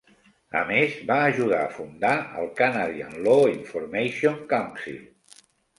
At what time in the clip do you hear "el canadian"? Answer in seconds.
2.45-3.15